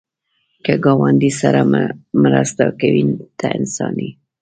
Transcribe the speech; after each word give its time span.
که 0.65 0.73
ګاونډي 0.85 1.31
سره 1.41 1.61
مرسته 2.23 2.65
کوې، 2.79 3.03
ته 3.39 3.47
انسان 3.57 3.95
یې 4.05 4.09